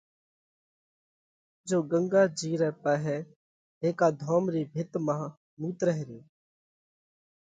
جيو 1.67 1.79
ڳنڳا 1.91 2.23
جِي 2.39 2.51
رئہ 2.61 2.77
پاهئہ 2.83 3.15
هيڪا 3.83 4.07
ڌوم 4.21 4.43
رِي 4.53 4.63
ڀِت 4.73 4.91
مانه 5.05 5.27
مُوترئه 5.59 5.99
ريو۔ 6.07 6.19